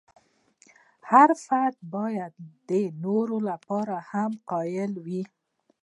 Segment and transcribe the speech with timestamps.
[1.11, 2.33] هر فرد باید
[2.69, 2.71] د
[3.03, 5.23] نورو لپاره هم قایل وي.